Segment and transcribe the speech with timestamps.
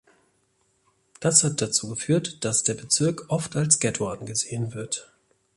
[1.19, 5.11] Das hat dazu geführt, dass der Bezirk oft als Ghetto angesehen wird.